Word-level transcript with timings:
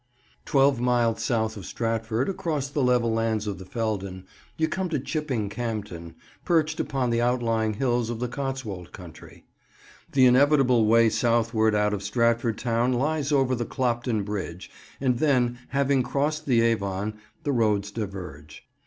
TWELVE 0.45 0.79
miles 0.81 1.21
south 1.23 1.55
of 1.55 1.63
Stratford, 1.67 2.27
across 2.27 2.67
the 2.69 2.81
level 2.81 3.11
lands 3.13 3.45
of 3.45 3.59
the 3.59 3.65
Feldon, 3.67 4.25
you 4.57 4.67
come 4.67 4.89
to 4.89 4.99
Chipping 4.99 5.47
Campden, 5.47 6.15
perched 6.43 6.79
upon 6.79 7.11
the 7.11 7.21
outlying 7.21 7.75
hills 7.75 8.09
of 8.09 8.17
the 8.19 8.27
Cotswold 8.27 8.93
country. 8.93 9.45
The 10.13 10.25
inevitable 10.25 10.87
way 10.87 11.09
southward 11.11 11.75
out 11.75 11.93
of 11.93 12.01
Stratford 12.01 12.57
town 12.57 12.93
lies 12.93 13.31
over 13.31 13.53
the 13.53 13.63
Clopton 13.63 14.23
Bridge, 14.23 14.71
and 14.99 15.19
then, 15.19 15.59
having 15.67 16.01
crossed 16.01 16.47
the 16.47 16.61
Avon, 16.61 17.19
the 17.43 17.51
roads 17.51 17.91
diverge. 17.91 18.63